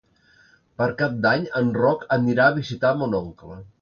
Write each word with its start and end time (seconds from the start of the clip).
Per 0.81 0.87
Cap 1.01 1.19
d'Any 1.25 1.45
en 1.61 1.69
Roc 1.83 2.07
anirà 2.17 2.49
a 2.53 2.57
visitar 2.57 2.93
mon 3.03 3.19
oncle. 3.21 3.61